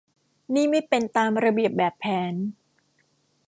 [0.53, 2.33] นี่ไม่เป็นตามระเบียบแบบแผน